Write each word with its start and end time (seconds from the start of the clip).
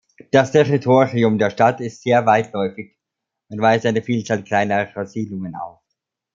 Das 0.31 0.51
Territorium 0.51 1.37
der 1.37 1.51
Stadt 1.51 1.79
ist 1.79 2.01
sehr 2.01 2.25
weitläufig 2.25 2.97
und 3.49 3.61
weist 3.61 3.85
eine 3.85 4.01
Vielzahl 4.01 4.43
kleinerer 4.43 5.05
Siedlungen 5.05 5.53
auf. 5.55 5.79